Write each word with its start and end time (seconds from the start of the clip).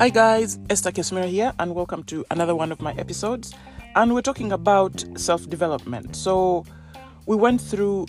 Hi 0.00 0.08
guys, 0.08 0.58
Esther 0.70 0.92
Kesmira 0.92 1.28
here, 1.28 1.52
and 1.58 1.74
welcome 1.74 2.02
to 2.04 2.24
another 2.30 2.56
one 2.56 2.72
of 2.72 2.80
my 2.80 2.94
episodes. 2.94 3.52
And 3.94 4.14
we're 4.14 4.22
talking 4.22 4.50
about 4.50 5.04
self 5.14 5.46
development. 5.46 6.16
So, 6.16 6.64
we 7.26 7.36
went 7.36 7.60
through 7.60 8.06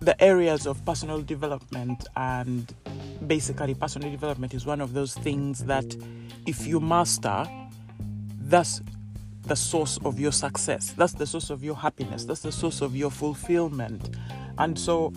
the 0.00 0.18
areas 0.24 0.66
of 0.66 0.82
personal 0.86 1.20
development, 1.20 2.06
and 2.16 2.74
basically, 3.26 3.74
personal 3.74 4.10
development 4.10 4.54
is 4.54 4.64
one 4.64 4.80
of 4.80 4.94
those 4.94 5.12
things 5.12 5.62
that 5.66 5.94
if 6.46 6.66
you 6.66 6.80
master, 6.80 7.46
that's 8.38 8.80
the 9.42 9.56
source 9.56 9.98
of 10.06 10.18
your 10.18 10.32
success, 10.32 10.94
that's 10.96 11.12
the 11.12 11.26
source 11.26 11.50
of 11.50 11.62
your 11.62 11.76
happiness, 11.76 12.24
that's 12.24 12.40
the 12.40 12.50
source 12.50 12.80
of 12.80 12.96
your 12.96 13.10
fulfillment. 13.10 14.16
And 14.56 14.78
so, 14.78 15.12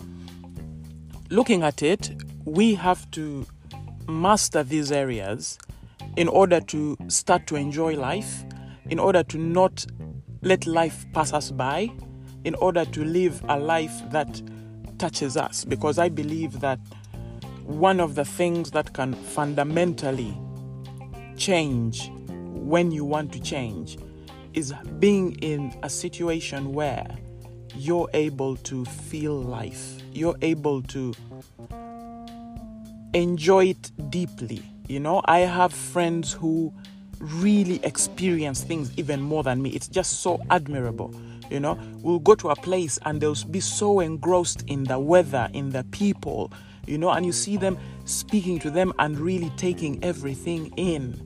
looking 1.30 1.62
at 1.62 1.82
it, 1.82 2.10
we 2.44 2.74
have 2.74 3.10
to 3.12 3.46
master 4.06 4.62
these 4.62 4.92
areas 4.92 5.56
in 6.16 6.28
order 6.28 6.60
to 6.60 6.96
start 7.08 7.46
to 7.46 7.56
enjoy 7.56 7.96
life, 7.96 8.44
in 8.88 8.98
order 8.98 9.22
to 9.24 9.38
not 9.38 9.86
let 10.42 10.66
life 10.66 11.06
pass 11.12 11.32
us 11.32 11.50
by, 11.50 11.90
in 12.44 12.54
order 12.56 12.84
to 12.86 13.04
live 13.04 13.42
a 13.48 13.58
life 13.58 13.92
that 14.10 14.42
touches 14.98 15.36
us. 15.36 15.64
Because 15.64 15.98
I 15.98 16.08
believe 16.08 16.60
that 16.60 16.78
one 17.64 18.00
of 18.00 18.14
the 18.14 18.24
things 18.24 18.70
that 18.72 18.92
can 18.92 19.14
fundamentally 19.14 20.36
change 21.36 22.10
when 22.12 22.90
you 22.90 23.04
want 23.04 23.32
to 23.32 23.40
change 23.40 23.98
is 24.52 24.72
being 24.98 25.32
in 25.36 25.72
a 25.82 25.88
situation 25.90 26.72
where 26.72 27.06
you're 27.76 28.08
able 28.14 28.56
to 28.56 28.84
feel 28.84 29.40
life, 29.40 30.02
you're 30.12 30.36
able 30.42 30.82
to 30.82 31.14
enjoy 33.14 33.66
it 33.66 33.92
deeply. 34.10 34.62
You 34.90 34.98
know, 34.98 35.22
I 35.26 35.38
have 35.40 35.72
friends 35.72 36.32
who 36.32 36.74
really 37.20 37.78
experience 37.84 38.64
things 38.64 38.90
even 38.96 39.20
more 39.20 39.44
than 39.44 39.62
me. 39.62 39.70
It's 39.70 39.86
just 39.86 40.18
so 40.20 40.40
admirable. 40.50 41.14
You 41.48 41.60
know, 41.60 41.78
we'll 42.02 42.18
go 42.18 42.34
to 42.34 42.50
a 42.50 42.56
place 42.56 42.98
and 43.04 43.20
they'll 43.20 43.36
be 43.52 43.60
so 43.60 44.00
engrossed 44.00 44.64
in 44.66 44.82
the 44.82 44.98
weather, 44.98 45.48
in 45.52 45.70
the 45.70 45.84
people, 45.92 46.52
you 46.88 46.98
know, 46.98 47.10
and 47.10 47.24
you 47.24 47.30
see 47.30 47.56
them 47.56 47.78
speaking 48.04 48.58
to 48.58 48.70
them 48.70 48.92
and 48.98 49.16
really 49.16 49.50
taking 49.50 50.02
everything 50.02 50.72
in. 50.76 51.22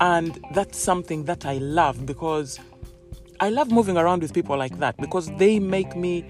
And 0.00 0.42
that's 0.54 0.78
something 0.78 1.24
that 1.24 1.44
I 1.44 1.58
love 1.58 2.06
because 2.06 2.58
I 3.40 3.50
love 3.50 3.70
moving 3.70 3.98
around 3.98 4.22
with 4.22 4.32
people 4.32 4.56
like 4.56 4.78
that 4.78 4.96
because 4.96 5.30
they 5.36 5.58
make 5.58 5.94
me 5.94 6.24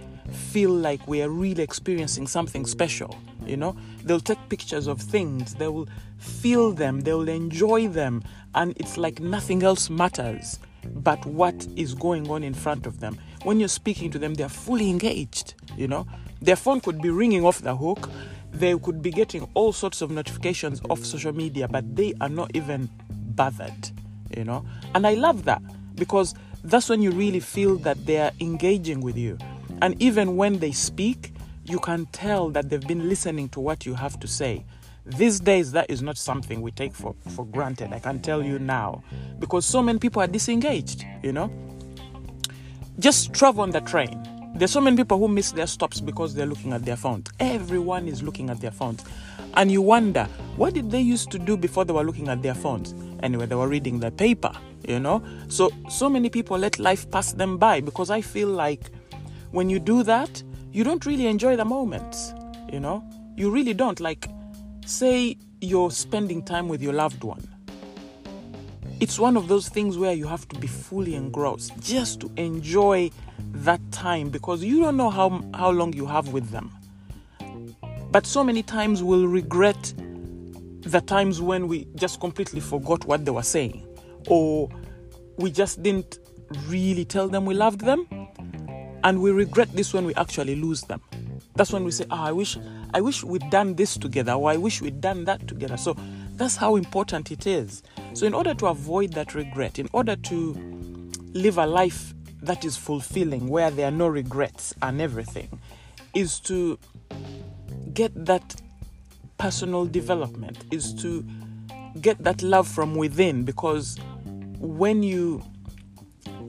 feel 0.51 0.71
like 0.71 1.07
we 1.07 1.23
are 1.23 1.31
really 1.31 1.63
experiencing 1.63 2.27
something 2.27 2.67
special. 2.67 3.17
You 3.53 3.59
know, 3.59 3.77
they'll 4.03 4.19
take 4.19 4.39
pictures 4.49 4.87
of 4.87 4.99
things, 4.99 5.57
they 5.57 5.69
will 5.69 5.87
feel 6.17 6.73
them, 6.73 7.03
they'll 7.03 7.29
enjoy 7.29 7.89
them, 7.89 8.23
and 8.55 8.75
it's 8.79 8.97
like 8.97 9.21
nothing 9.21 9.63
else 9.63 9.91
matters 9.91 10.59
but 10.95 11.25
what 11.27 11.67
is 11.77 11.93
going 11.95 12.31
on 12.31 12.43
in 12.43 12.55
front 12.55 12.87
of 12.87 13.01
them. 13.01 13.19
When 13.43 13.61
you're 13.61 13.69
speaking 13.69 14.11
to 14.13 14.19
them, 14.19 14.33
they're 14.33 14.49
fully 14.49 14.89
engaged. 14.89 15.53
You 15.77 15.87
know, 15.87 16.07
their 16.41 16.57
phone 16.57 16.81
could 16.81 17.03
be 17.03 17.11
ringing 17.11 17.45
off 17.45 17.61
the 17.61 17.77
hook, 17.77 18.09
they 18.53 18.75
could 18.79 19.03
be 19.03 19.11
getting 19.11 19.47
all 19.53 19.75
sorts 19.75 20.01
of 20.01 20.11
notifications 20.11 20.81
off 20.89 21.05
social 21.05 21.35
media, 21.35 21.69
but 21.69 21.95
they 21.95 22.15
are 22.23 22.31
not 22.31 22.51
even 22.55 22.89
bothered. 23.11 23.91
You 24.35 24.45
know, 24.45 24.65
and 24.95 25.07
I 25.07 25.13
love 25.13 25.45
that 25.45 25.61
because 25.95 26.35
that's 26.65 26.89
when 26.89 27.03
you 27.03 27.11
really 27.11 27.41
feel 27.41 27.77
that 27.79 28.07
they 28.07 28.19
are 28.19 28.33
engaging 28.41 29.03
with 29.03 29.19
you. 29.19 29.37
And 29.83 30.01
even 30.01 30.37
when 30.37 30.59
they 30.59 30.73
speak, 30.73 31.35
you 31.65 31.79
can 31.79 32.07
tell 32.07 32.51
that 32.51 32.69
they've 32.69 32.87
been 32.87 33.09
listening 33.09 33.49
to 33.51 33.61
what 33.61 33.87
you 33.87 33.95
have 33.95 34.19
to 34.21 34.27
say. 34.27 34.65
These 35.05 35.41
days, 35.41 35.73
that 35.73 35.91
is 35.91 36.03
not 36.03 36.17
something 36.17 36.61
we 36.61 36.71
take 36.71 36.95
for, 36.95 37.15
for 37.35 37.45
granted. 37.45 37.93
I 37.93 37.99
can 37.99 38.21
tell 38.21 38.43
you 38.43 38.59
now. 38.59 39.03
Because 39.39 39.67
so 39.67 39.83
many 39.83 39.99
people 39.99 40.23
are 40.23 40.27
disengaged, 40.27 41.05
you 41.23 41.33
know. 41.33 41.53
Just 42.99 43.33
travel 43.33 43.63
on 43.63 43.71
the 43.71 43.81
train. 43.81 44.29
There's 44.55 44.71
so 44.71 44.81
many 44.81 44.97
people 44.97 45.19
who 45.19 45.29
miss 45.29 45.51
their 45.53 45.67
stops 45.67 46.01
because 46.01 46.35
they're 46.35 46.47
looking 46.47 46.73
at 46.73 46.85
their 46.85 46.97
phones. 46.97 47.31
Everyone 47.41 48.07
is 48.07 48.23
looking 48.23 48.51
at 48.51 48.61
their 48.61 48.71
phones. 48.71 49.05
And 49.55 49.71
you 49.71 49.83
wonder, 49.83 50.25
what 50.57 50.75
did 50.75 50.91
they 50.91 51.01
used 51.01 51.31
to 51.33 51.39
do 51.39 51.57
before 51.57 51.85
they 51.85 51.93
were 51.93 52.05
looking 52.05 52.29
at 52.29 52.43
their 52.43 52.55
phones? 52.55 52.95
Anyway, 53.23 53.47
they 53.47 53.55
were 53.55 53.69
reading 53.69 53.99
the 53.99 54.11
paper, 54.11 54.53
you 54.87 55.01
know. 55.01 55.23
So 55.49 55.71
so 55.89 56.09
many 56.09 56.29
people 56.29 56.59
let 56.59 56.79
life 56.79 57.11
pass 57.11 57.33
them 57.33 57.57
by 57.59 57.81
because 57.81 58.11
I 58.11 58.21
feel 58.21 58.49
like 58.49 58.91
when 59.51 59.69
you 59.69 59.79
do 59.79 60.03
that, 60.05 60.43
you 60.73 60.85
don't 60.85 61.05
really 61.05 61.27
enjoy 61.27 61.57
the 61.57 61.65
moments, 61.65 62.33
you 62.73 62.81
know? 62.81 63.05
You 63.37 63.51
really 63.51 63.75
don't. 63.75 64.01
Like, 64.01 64.29
say 64.87 65.37
you're 65.61 65.91
spending 65.91 66.43
time 66.43 66.69
with 66.69 66.83
your 66.83 66.95
loved 66.95 67.23
one. 67.23 67.47
It's 68.99 69.19
one 69.19 69.37
of 69.37 69.49
those 69.49 69.69
things 69.69 69.99
where 69.99 70.15
you 70.15 70.27
have 70.27 70.49
to 70.49 70.59
be 70.59 70.67
fully 70.67 71.15
engrossed 71.15 71.79
just 71.81 72.21
to 72.21 72.31
enjoy 72.37 73.11
that 73.53 73.81
time 73.91 74.31
because 74.31 74.65
you 74.65 74.81
don't 74.81 74.97
know 74.97 75.11
how, 75.11 75.45
how 75.55 75.71
long 75.71 75.93
you 75.93 76.07
have 76.07 76.29
with 76.29 76.51
them. 76.51 76.73
But 78.11 78.27
so 78.27 78.43
many 78.43 78.63
times 78.63 79.03
we'll 79.03 79.27
regret 79.27 79.93
the 80.81 81.01
times 81.01 81.41
when 81.41 81.69
we 81.69 81.87
just 81.97 82.21
completely 82.21 82.61
forgot 82.61 83.05
what 83.05 83.25
they 83.25 83.31
were 83.31 83.43
saying 83.43 83.87
or 84.29 84.69
we 85.37 85.51
just 85.51 85.83
didn't 85.83 86.19
really 86.67 87.05
tell 87.05 87.29
them 87.29 87.45
we 87.45 87.55
loved 87.55 87.81
them 87.81 88.07
and 89.05 89.21
we 89.21 89.31
regret 89.31 89.73
this 89.73 89.93
when 89.93 90.05
we 90.05 90.15
actually 90.15 90.57
lose 90.57 90.83
them. 90.83 91.01
That's 91.55 91.73
when 91.73 91.85
we 91.85 91.91
say 91.91 92.07
oh 92.11 92.17
i 92.17 92.33
wish 92.33 92.57
i 92.95 93.01
wish 93.01 93.23
we'd 93.23 93.49
done 93.51 93.75
this 93.75 93.99
together 93.99 94.33
or 94.33 94.51
i 94.51 94.57
wish 94.57 94.81
we'd 94.81 95.01
done 95.01 95.25
that 95.25 95.47
together. 95.47 95.77
So 95.77 95.97
that's 96.37 96.57
how 96.57 96.77
important 96.77 97.31
it 97.31 97.47
is. 97.47 97.83
So 98.15 98.27
in 98.27 98.35
order 98.35 98.55
to 98.55 98.67
avoid 98.67 99.13
that 99.15 99.35
regret 99.35 99.79
in 99.79 99.89
order 99.93 100.17
to 100.17 101.13
live 101.33 101.59
a 101.59 101.67
life 101.67 102.15
that 102.43 102.65
is 102.65 102.77
fulfilling 102.77 103.49
where 103.49 103.71
there 103.71 103.89
are 103.89 103.93
no 103.93 104.09
regrets 104.09 104.75
and 104.83 105.01
everything 105.01 105.49
is 106.15 106.41
to 106.41 106.79
get 107.95 108.13
that 108.27 108.61
personal 109.39 109.87
development 109.87 110.59
is 110.71 110.95
to 110.95 111.25
get 112.01 112.19
that 112.25 112.43
love 112.43 112.67
from 112.69 112.95
within. 112.95 113.45
Because 113.45 113.99
when 114.59 115.03
you 115.03 115.43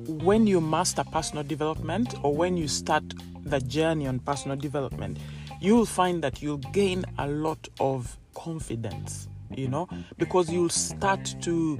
when 0.07 0.47
you 0.47 0.59
master 0.59 1.03
personal 1.03 1.43
development 1.43 2.15
or 2.23 2.35
when 2.35 2.57
you 2.57 2.67
start 2.67 3.03
the 3.45 3.59
journey 3.61 4.07
on 4.07 4.19
personal 4.19 4.57
development, 4.57 5.17
you'll 5.59 5.85
find 5.85 6.23
that 6.23 6.41
you'll 6.41 6.57
gain 6.57 7.05
a 7.17 7.27
lot 7.27 7.67
of 7.79 8.17
confidence, 8.33 9.27
you 9.55 9.67
know, 9.67 9.87
because 10.17 10.51
you'll 10.51 10.69
start 10.69 11.35
to 11.41 11.79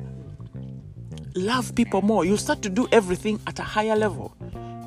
love 1.35 1.73
people 1.75 2.01
more. 2.01 2.25
You'll 2.25 2.37
start 2.37 2.61
to 2.63 2.69
do 2.69 2.87
everything 2.91 3.39
at 3.47 3.59
a 3.59 3.63
higher 3.63 3.95
level. 3.95 4.35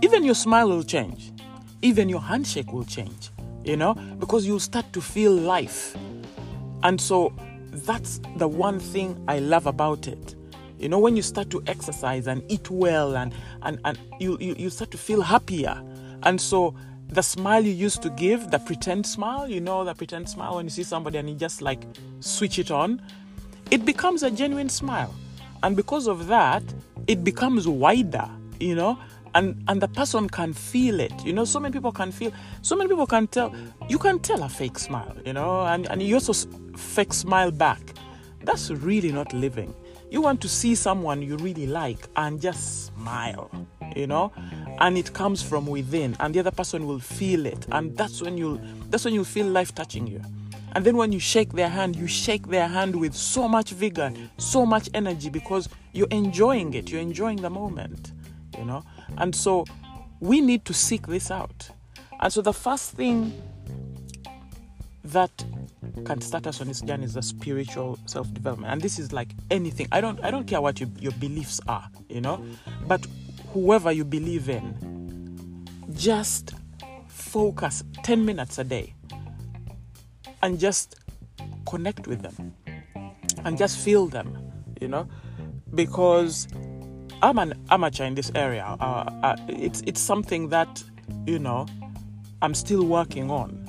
Even 0.03 0.25
your 0.25 0.35
smile 0.35 0.69
will 0.69 0.83
change, 0.83 1.33
even 1.83 2.09
your 2.09 2.21
handshake 2.21 2.73
will 2.73 2.85
change, 2.85 3.31
you 3.65 3.77
know, 3.77 3.95
because 4.19 4.47
you'll 4.47 4.61
start 4.61 4.93
to 4.93 5.01
feel 5.01 5.33
life. 5.33 5.97
And 6.83 7.01
so 7.01 7.33
that's 7.73 8.21
the 8.37 8.49
one 8.49 8.79
thing 8.79 9.23
I 9.29 9.41
love 9.41 9.67
about 9.67 10.07
it 10.07 10.35
you 10.79 10.89
know, 10.89 10.99
when 10.99 11.17
you 11.17 11.23
start 11.23 11.51
to 11.51 11.63
exercise 11.67 12.27
and 12.27 12.43
eat 12.51 12.71
well 12.71 13.17
and, 13.17 13.35
and, 13.63 13.79
and 13.85 13.99
you, 14.21 14.37
you, 14.41 14.55
you 14.59 14.71
start 14.71 14.91
to 14.91 14.99
feel 14.99 15.23
happier. 15.23 15.83
And 16.23 16.41
so 16.41 16.75
the 17.09 17.23
smile 17.23 17.65
you 17.65 17.73
used 17.73 18.03
to 18.03 18.11
give, 18.11 18.51
the 18.51 18.59
pretend 18.59 19.07
smile, 19.07 19.49
you 19.49 19.61
know, 19.61 19.85
the 19.85 19.95
pretend 19.95 20.29
smile 20.29 20.57
when 20.57 20.67
you 20.67 20.71
see 20.71 20.83
somebody 20.83 21.19
and 21.19 21.29
you 21.29 21.37
just 21.37 21.63
like 21.63 21.83
switch 22.21 22.59
it 22.59 22.71
on, 22.71 23.01
it 23.71 23.85
becomes 23.85 24.23
a 24.23 24.31
genuine 24.31 24.69
smile. 24.69 25.15
And 25.63 25.77
because 25.77 26.07
of 26.07 26.27
that, 26.27 26.63
it 27.07 27.25
becomes 27.25 27.67
wider, 27.67 28.29
you 28.61 28.75
know, 28.75 28.99
and, 29.35 29.63
and 29.69 29.81
the 29.81 29.89
person 29.89 30.29
can 30.29 30.53
feel 30.53 31.01
it. 31.01 31.13
You 31.25 31.33
know, 31.33 31.45
so 31.45 31.59
many 31.59 31.73
people 31.73 31.93
can 31.93 32.13
feel, 32.13 32.33
so 32.63 32.77
many 32.77 32.89
people 32.89 33.07
can 33.07 33.27
tell, 33.29 33.55
you 33.89 33.99
can 33.99 34.19
tell 34.19 34.43
a 34.43 34.49
fake 34.49 34.79
smile, 34.79 35.17
you 35.25 35.33
know, 35.33 35.63
and, 35.63 35.87
and 35.89 36.03
you 36.03 36.15
also 36.15 36.33
fake 36.77 37.13
smile 37.13 37.51
back. 37.51 37.81
That's 38.43 38.71
really 38.71 39.11
not 39.11 39.33
living 39.33 39.75
you 40.11 40.21
want 40.21 40.41
to 40.43 40.49
see 40.49 40.75
someone 40.75 41.23
you 41.23 41.37
really 41.37 41.67
like 41.67 42.09
and 42.17 42.41
just 42.41 42.87
smile, 42.87 43.51
you 43.95 44.07
know, 44.07 44.33
and 44.79 44.97
it 44.97 45.13
comes 45.13 45.43
from 45.43 45.67
within, 45.67 46.17
and 46.21 46.35
the 46.35 46.41
other 46.41 46.51
person 46.51 46.87
will 46.87 47.01
feel 47.01 47.47
it, 47.47 47.67
and 47.73 47.97
that's 47.97 48.23
when 48.23 48.39
you'll 48.39 48.61
that's 48.89 49.05
when 49.05 49.15
you'll 49.15 49.25
feel 49.25 49.47
life 49.47 49.75
touching 49.75 50.07
you. 50.07 50.21
And 50.75 50.85
then 50.85 50.97
when 50.97 51.11
you 51.11 51.19
shake 51.19 51.55
their 51.55 51.71
hand, 51.71 51.97
you 51.97 52.07
shake 52.07 52.49
their 52.49 52.69
hand 52.69 52.95
with 52.95 53.15
so 53.15 53.49
much 53.49 53.71
vigor, 53.71 54.13
so 54.37 54.67
much 54.67 54.91
energy 54.93 55.31
because 55.31 55.71
you're 55.93 56.09
enjoying 56.11 56.75
it, 56.75 56.91
you're 56.91 57.01
enjoying 57.01 57.41
the 57.41 57.49
moment, 57.49 58.13
you 58.59 58.65
know. 58.65 58.85
And 59.17 59.35
so 59.35 59.65
we 60.21 60.43
need 60.43 60.67
to 60.67 60.75
seek 60.75 61.07
this 61.07 61.31
out. 61.31 61.71
And 62.21 62.31
so 62.31 62.43
the 62.43 62.53
first 62.53 62.93
thing 62.93 63.33
that 65.13 65.45
can 66.05 66.21
start 66.21 66.47
us 66.47 66.61
on 66.61 66.69
this 66.69 66.81
journey 66.81 67.05
is 67.05 67.15
the 67.15 67.23
spiritual 67.23 67.99
self-development. 68.07 68.73
And 68.73 68.81
this 68.81 68.99
is 68.99 69.13
like 69.13 69.31
anything. 69.51 69.89
I 69.93 70.01
don't 70.01 70.23
i 70.25 70.31
don't 70.31 70.47
care 70.47 70.61
what 70.61 70.81
your, 70.81 70.89
your 71.01 71.13
beliefs 71.13 71.61
are 71.69 71.89
you 72.09 72.21
know? 72.21 72.45
But 72.87 73.07
whoever 73.53 73.93
you 73.93 74.05
believe 74.05 74.49
in 74.49 75.67
just 75.95 76.55
focus 77.09 77.85
10 78.03 78.25
minutes 78.25 78.59
a 78.59 78.65
day 78.65 78.95
and 80.43 80.59
just 80.59 80.97
connect 81.67 82.07
with 82.07 82.23
them 82.23 82.55
and 83.45 83.57
just 83.57 83.79
feel 83.79 84.07
them, 84.07 84.37
you 84.81 84.89
know, 84.89 85.09
because 85.75 86.49
I'm 87.23 87.39
an 87.39 87.55
amateur 87.71 88.05
in 88.05 88.15
this 88.15 88.31
area. 88.35 88.65
Uh, 88.81 89.11
uh, 89.23 89.37
it's 89.49 89.83
it's 89.87 90.01
something 90.01 90.49
that 90.51 90.83
you 91.27 91.39
know 91.39 91.67
I'm 92.43 92.55
still 92.55 92.85
working 92.85 93.31
on, 93.31 93.69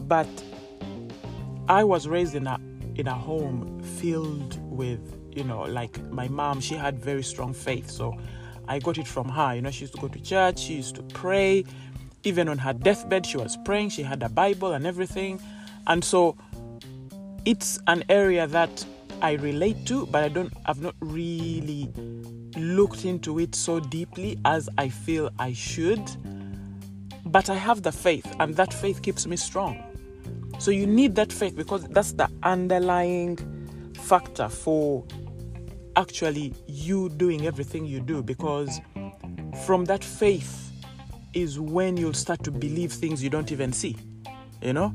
but 0.00 0.26
I 1.68 1.84
was 1.84 2.08
raised 2.08 2.34
in 2.34 2.46
a 2.46 2.58
in 2.94 3.06
a 3.06 3.14
home 3.14 3.80
filled 3.82 4.58
with 4.74 5.00
you 5.34 5.44
know 5.44 5.62
like 5.62 6.02
my 6.10 6.26
mom. 6.28 6.60
She 6.60 6.74
had 6.74 6.98
very 6.98 7.22
strong 7.22 7.52
faith, 7.52 7.90
so 7.90 8.16
I 8.66 8.78
got 8.78 8.96
it 8.96 9.06
from 9.06 9.28
her. 9.28 9.54
You 9.54 9.62
know, 9.62 9.70
she 9.70 9.82
used 9.82 9.94
to 9.94 10.00
go 10.00 10.08
to 10.08 10.20
church. 10.20 10.60
She 10.60 10.74
used 10.74 10.94
to 10.96 11.02
pray. 11.02 11.64
Even 12.24 12.48
on 12.48 12.58
her 12.58 12.72
deathbed, 12.72 13.26
she 13.26 13.36
was 13.36 13.56
praying. 13.64 13.90
She 13.90 14.02
had 14.02 14.22
a 14.22 14.28
Bible 14.28 14.72
and 14.72 14.86
everything, 14.86 15.40
and 15.86 16.02
so 16.02 16.36
it's 17.44 17.78
an 17.86 18.02
area 18.08 18.46
that 18.46 18.84
I 19.20 19.32
relate 19.32 19.84
to, 19.86 20.06
but 20.06 20.24
I 20.24 20.28
don't. 20.28 20.52
I've 20.64 20.80
not 20.80 20.94
really 21.00 21.88
looked 22.56 23.04
into 23.04 23.38
it 23.38 23.54
so 23.54 23.78
deeply 23.78 24.38
as 24.44 24.68
I 24.78 24.88
feel 24.88 25.30
I 25.38 25.52
should. 25.52 26.02
But 27.26 27.50
I 27.50 27.56
have 27.56 27.82
the 27.82 27.92
faith, 27.92 28.26
and 28.40 28.56
that 28.56 28.72
faith 28.72 29.02
keeps 29.02 29.26
me 29.26 29.36
strong. 29.36 29.87
So 30.58 30.70
you 30.70 30.86
need 30.86 31.14
that 31.14 31.32
faith 31.32 31.56
because 31.56 31.84
that's 31.88 32.12
the 32.12 32.28
underlying 32.42 33.38
factor 33.94 34.48
for 34.48 35.04
actually 35.96 36.54
you 36.66 37.08
doing 37.10 37.46
everything 37.46 37.84
you 37.84 38.00
do. 38.00 38.22
Because 38.22 38.80
from 39.64 39.84
that 39.86 40.02
faith 40.02 40.72
is 41.32 41.60
when 41.60 41.96
you'll 41.96 42.14
start 42.14 42.42
to 42.44 42.50
believe 42.50 42.92
things 42.92 43.22
you 43.22 43.30
don't 43.30 43.52
even 43.52 43.72
see. 43.72 43.96
You 44.60 44.72
know, 44.72 44.94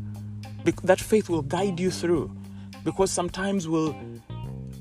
that 0.84 1.00
faith 1.00 1.30
will 1.30 1.44
guide 1.44 1.80
you 1.80 1.92
through. 1.92 2.36
Because 2.84 3.12
sometimes 3.12 3.68
we'll 3.68 3.96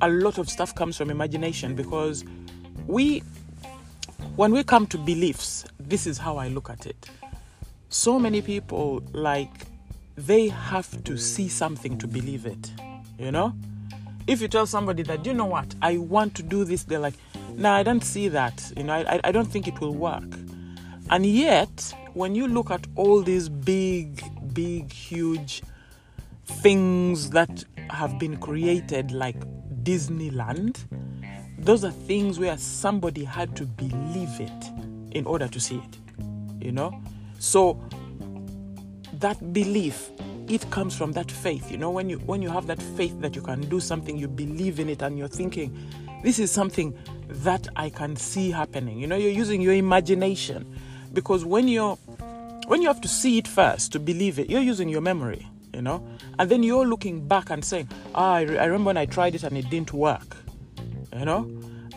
a 0.00 0.08
lot 0.08 0.37
of 0.38 0.50
stuff 0.50 0.75
comes 0.75 0.96
from 0.96 1.11
imagination 1.11 1.76
because 1.76 2.25
we 2.88 3.20
when 4.34 4.50
we 4.52 4.64
come 4.64 4.84
to 4.84 4.99
beliefs 4.99 5.64
this 5.79 6.08
is 6.08 6.19
how 6.19 6.37
i 6.37 6.49
look 6.49 6.69
at 6.69 6.87
it 6.87 7.08
so 7.88 8.19
many 8.19 8.43
people 8.43 9.00
like 9.12 9.67
they 10.17 10.49
have 10.49 11.03
to 11.05 11.17
see 11.17 11.49
something 11.49 11.97
to 11.99 12.06
believe 12.06 12.47
it 12.47 12.73
you 13.19 13.31
know? 13.31 13.55
If 14.26 14.41
you 14.41 14.49
tell 14.49 14.67
somebody 14.67 15.03
that 15.05 15.26
you 15.26 15.35
know 15.35 15.47
what? 15.47 15.75
I 15.82 15.97
want 15.99 16.35
to 16.37 16.43
do 16.43 16.64
this 16.64 16.85
they're 16.85 16.99
like 16.99 17.14
no 17.55 17.69
nah, 17.70 17.76
i 17.76 17.82
don't 17.82 18.03
see 18.05 18.29
that. 18.29 18.73
You 18.76 18.85
know 18.85 18.94
I, 18.94 19.20
I 19.25 19.32
don't 19.32 19.47
think 19.50 19.69
it 19.69 19.81
will 19.81 19.94
work. 19.94 20.25
And 21.11 21.26
yet 21.26 21.94
when 22.14 22.35
you 22.35 22.47
look 22.47 22.70
at 22.70 22.87
all 22.97 23.23
these 23.23 23.49
big 23.49 24.23
big 24.55 24.93
huge 24.93 25.62
things 26.44 27.31
that 27.31 27.65
have 27.91 28.19
been 28.19 28.37
created 28.37 29.12
like 29.12 29.37
disneyland 29.82 30.76
those 31.58 31.85
are 31.85 31.91
things 31.91 32.38
where 32.38 32.56
somebody 32.58 33.25
had 33.25 33.56
to 33.56 33.65
believe 33.65 34.41
it 34.41 34.70
in 35.12 35.25
order 35.26 35.49
to 35.49 35.58
see 35.61 35.76
it 35.76 35.99
you 36.65 36.73
know? 36.73 36.93
So 37.38 37.81
that 39.23 39.53
belief 39.53 40.11
it 40.49 40.69
comes 40.71 40.95
from 40.97 41.13
that 41.13 41.31
faith 41.31 41.71
you 41.71 41.79
know 41.79 41.91
when 41.91 42.11
you 42.11 42.19
when 42.31 42.43
you 42.43 42.51
have 42.51 42.67
that 42.67 42.83
faith 42.83 43.19
that 43.21 43.35
you 43.35 43.43
can 43.43 43.61
do 43.63 43.81
something 43.81 44.17
you 44.19 44.29
believe 44.29 44.79
in 44.79 44.89
it 44.89 45.03
and 45.03 45.17
you're 45.19 45.29
thinking 45.29 45.77
this 46.23 46.39
is 46.39 46.51
something 46.51 46.95
that 47.29 47.67
i 47.77 47.89
can 47.89 48.15
see 48.15 48.51
happening 48.51 48.99
you 48.99 49.07
know 49.07 49.17
you're 49.17 49.31
using 49.31 49.61
your 49.61 49.75
imagination 49.75 50.67
because 51.13 51.45
when 51.45 51.69
you're 51.69 51.97
when 52.67 52.83
you 52.83 52.89
have 52.89 53.01
to 53.01 53.09
see 53.09 53.39
it 53.39 53.49
first 53.49 53.93
to 53.93 53.99
believe 53.99 54.39
it 54.39 54.51
you're 54.51 54.61
using 54.61 54.89
your 54.89 55.01
memory 55.01 55.47
you 55.73 55.81
know 55.81 56.07
and 56.39 56.51
then 56.51 56.63
you're 56.63 56.87
looking 56.87 57.27
back 57.27 57.51
and 57.51 57.65
saying 57.65 57.89
ah, 58.15 58.35
I, 58.35 58.43
re- 58.43 58.59
I 58.59 58.65
remember 58.67 58.89
when 58.89 58.97
i 58.97 59.07
tried 59.07 59.35
it 59.35 59.43
and 59.45 59.57
it 59.57 59.71
didn't 59.71 59.93
work 59.93 60.37
you 61.19 61.25
know? 61.25 61.49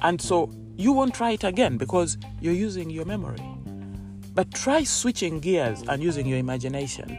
And 0.02 0.22
so 0.22 0.52
you 0.76 0.92
won't 0.92 1.14
try 1.14 1.32
it 1.32 1.44
again 1.44 1.78
because 1.78 2.18
you're 2.42 2.54
using 2.54 2.90
your 2.90 3.06
memory. 3.06 3.42
But 4.36 4.54
try 4.54 4.84
switching 4.84 5.40
gears 5.40 5.82
and 5.88 6.04
using 6.04 6.28
your 6.28 6.38
imagination 6.38 7.18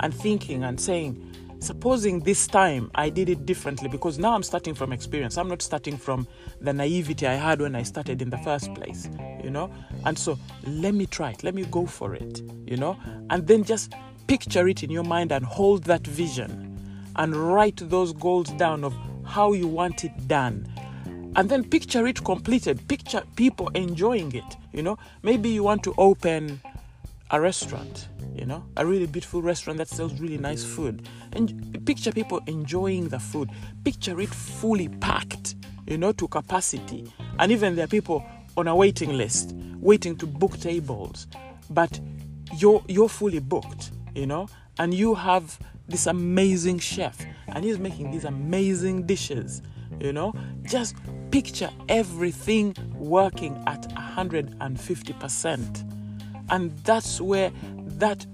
and 0.00 0.14
thinking 0.14 0.62
and 0.62 0.78
saying, 0.78 1.26
supposing 1.58 2.20
this 2.20 2.46
time 2.46 2.90
I 2.94 3.08
did 3.08 3.30
it 3.30 3.46
differently 3.46 3.88
because 3.88 4.18
now 4.18 4.34
I'm 4.34 4.42
starting 4.42 4.74
from 4.74 4.92
experience. 4.92 5.38
I'm 5.38 5.48
not 5.48 5.62
starting 5.62 5.96
from 5.96 6.28
the 6.60 6.74
naivety 6.74 7.26
I 7.26 7.34
had 7.34 7.62
when 7.62 7.74
I 7.74 7.82
started 7.82 8.20
in 8.20 8.28
the 8.28 8.36
first 8.38 8.74
place, 8.74 9.08
you 9.42 9.48
know? 9.48 9.72
And 10.04 10.18
so 10.18 10.38
let 10.66 10.92
me 10.92 11.06
try 11.06 11.30
it, 11.30 11.42
let 11.42 11.54
me 11.54 11.64
go 11.64 11.86
for 11.86 12.14
it, 12.14 12.42
you 12.66 12.76
know? 12.76 12.98
And 13.30 13.46
then 13.46 13.64
just 13.64 13.94
picture 14.26 14.68
it 14.68 14.82
in 14.82 14.90
your 14.90 15.04
mind 15.04 15.32
and 15.32 15.44
hold 15.44 15.84
that 15.84 16.06
vision 16.06 16.66
and 17.16 17.34
write 17.34 17.76
those 17.88 18.12
goals 18.12 18.50
down 18.50 18.84
of 18.84 18.94
how 19.24 19.54
you 19.54 19.66
want 19.66 20.04
it 20.04 20.28
done 20.28 20.70
and 21.36 21.48
then 21.48 21.64
picture 21.64 22.06
it 22.06 22.22
completed. 22.24 22.86
Picture 22.88 23.22
people 23.36 23.68
enjoying 23.70 24.34
it 24.34 24.56
you 24.72 24.82
know. 24.82 24.98
Maybe 25.22 25.50
you 25.50 25.62
want 25.62 25.82
to 25.84 25.94
open 25.98 26.60
a 27.30 27.40
restaurant 27.40 28.08
you 28.34 28.44
know 28.44 28.64
a 28.76 28.84
really 28.84 29.06
beautiful 29.06 29.40
restaurant 29.40 29.78
that 29.78 29.88
sells 29.88 30.18
really 30.20 30.38
nice 30.38 30.64
food. 30.64 31.08
And 31.32 31.84
picture 31.86 32.12
people 32.12 32.40
enjoying 32.46 33.08
the 33.08 33.20
food. 33.20 33.50
Picture 33.84 34.20
it 34.20 34.28
fully 34.28 34.88
packed 34.88 35.54
you 35.86 35.98
know 35.98 36.12
to 36.12 36.28
capacity. 36.28 37.12
And 37.38 37.52
even 37.52 37.76
there 37.76 37.84
are 37.84 37.88
people 37.88 38.24
on 38.56 38.68
a 38.68 38.74
waiting 38.74 39.12
list 39.16 39.54
waiting 39.80 40.16
to 40.16 40.26
book 40.26 40.58
tables. 40.58 41.26
But 41.70 42.00
you're 42.56 42.82
you're 42.88 43.08
fully 43.08 43.40
booked 43.40 43.92
you 44.14 44.26
know. 44.26 44.48
And 44.78 44.94
you 44.94 45.14
have 45.14 45.58
this 45.88 46.06
amazing 46.06 46.78
chef 46.78 47.24
and 47.48 47.64
he's 47.64 47.78
making 47.78 48.10
these 48.12 48.24
amazing 48.24 49.06
dishes 49.06 49.60
you 50.00 50.12
know? 50.12 50.32
Just 50.62 50.96
picture 51.30 51.70
everything 51.88 52.74
working 52.94 53.62
at 53.66 53.88
150% 53.90 55.84
and 56.50 56.76
that's 56.78 57.20
where 57.20 57.52
that 57.98 58.26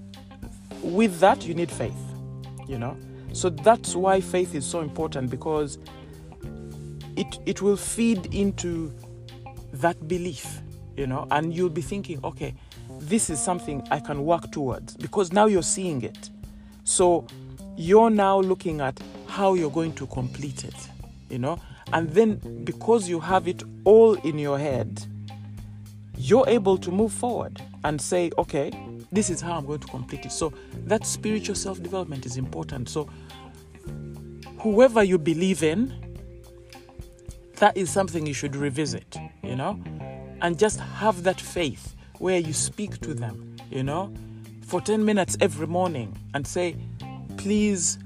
with 0.81 1.19
that 1.19 1.45
you 1.45 1.53
need 1.53 1.69
faith 1.69 1.93
you 2.67 2.77
know? 2.77 2.97
So 3.33 3.49
that's 3.49 3.95
why 3.95 4.21
faith 4.21 4.55
is 4.55 4.65
so 4.65 4.81
important 4.81 5.29
because 5.29 5.77
it 7.15 7.37
it 7.45 7.61
will 7.61 7.77
feed 7.77 8.33
into 8.33 8.91
that 9.73 10.07
belief 10.07 10.61
you 10.95 11.05
know? 11.05 11.27
And 11.31 11.53
you'll 11.53 11.69
be 11.69 11.81
thinking 11.81 12.19
okay 12.23 12.55
this 12.99 13.29
is 13.29 13.39
something 13.39 13.85
i 13.91 13.99
can 13.99 14.25
work 14.25 14.51
towards 14.51 14.95
because 14.97 15.31
now 15.31 15.45
you're 15.45 15.61
seeing 15.61 16.01
it. 16.01 16.29
So 16.83 17.27
you're 17.75 18.09
now 18.09 18.39
looking 18.39 18.81
at 18.81 18.99
how 19.27 19.53
you're 19.53 19.69
going 19.69 19.93
to 19.93 20.07
complete 20.07 20.63
it 20.63 20.89
you 21.29 21.39
know? 21.39 21.59
And 21.93 22.09
then 22.09 22.63
because 22.63 23.07
you 23.07 23.19
have 23.19 23.47
it 23.47 23.63
all 23.83 24.15
in 24.15 24.37
your 24.39 24.59
head 24.59 25.05
you're 26.17 26.47
able 26.49 26.77
to 26.79 26.91
move 26.91 27.13
forward 27.13 27.61
and 27.83 28.01
say 28.01 28.31
okay 28.39 28.71
this 29.11 29.29
is 29.29 29.39
how 29.39 29.57
i'm 29.57 29.65
going 29.65 29.79
to 29.79 29.87
complete 29.87 30.25
it. 30.25 30.31
So 30.31 30.51
that 30.85 31.05
spiritual 31.05 31.55
self 31.55 31.81
development 31.81 32.25
is 32.25 32.37
important. 32.37 32.89
So 32.89 33.09
whoever 34.59 35.03
you 35.03 35.17
believe 35.17 35.63
in 35.63 35.93
that 37.57 37.75
is 37.77 37.89
something 37.89 38.25
you 38.25 38.33
should 38.33 38.55
revisit 38.55 39.17
you 39.43 39.55
know? 39.55 39.79
And 40.41 40.59
just 40.59 40.79
have 40.79 41.23
that 41.23 41.39
faith 41.39 41.95
where 42.19 42.39
you 42.39 42.53
speak 42.53 42.99
to 43.01 43.13
them 43.13 43.55
you 43.69 43.83
know? 43.83 44.13
For 44.63 44.81
10 44.81 45.05
minutes 45.05 45.37
every 45.39 45.67
morning 45.67 46.17
and 46.33 46.45
say 46.45 46.75
please 47.37 47.99